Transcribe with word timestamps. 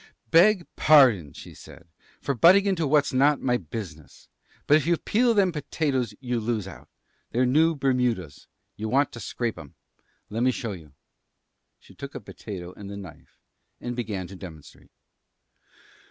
"Beg 0.31 0.65
pardon," 0.75 1.31
she 1.31 1.53
said, 1.53 1.87
"for 2.21 2.33
butting 2.33 2.65
into 2.65 2.87
what's 2.87 3.13
not 3.13 3.39
my 3.39 3.55
business, 3.57 4.29
but 4.65 4.75
if 4.75 4.87
you 4.87 4.97
peel 4.97 5.35
them 5.35 5.51
potatoes 5.51 6.15
you 6.19 6.39
lose 6.39 6.67
out. 6.67 6.89
They're 7.29 7.45
new 7.45 7.75
Bermudas. 7.75 8.47
You 8.75 8.89
want 8.89 9.11
to 9.11 9.19
scrape 9.19 9.59
'em. 9.59 9.75
Lemme 10.27 10.49
show 10.49 10.71
you." 10.71 10.93
She 11.77 11.93
took 11.93 12.15
a 12.15 12.19
potato 12.19 12.73
and 12.73 12.89
the 12.89 12.97
knife, 12.97 13.37
and 13.79 13.95
began 13.95 14.25
to 14.25 14.35
demonstrate. 14.35 14.89